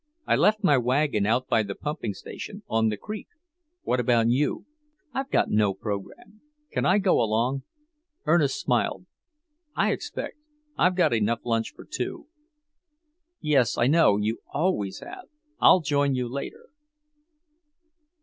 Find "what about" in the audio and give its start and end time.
3.83-4.29